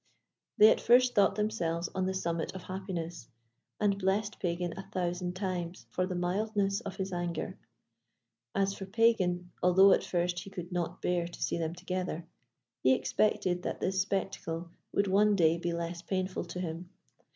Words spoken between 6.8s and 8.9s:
of his anger. As for